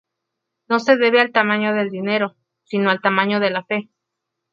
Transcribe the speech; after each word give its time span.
No 0.67 0.79
se 0.79 0.95
debe 0.97 1.21
al 1.21 1.31
tamaño 1.31 1.75
del 1.75 1.91
dinero, 1.91 2.35
sino 2.63 2.89
al 2.89 3.01
tamaño 3.01 3.39
de 3.39 3.51
la 3.51 3.63
fe. 3.63 3.91